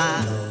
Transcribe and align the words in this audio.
by. 0.00 0.49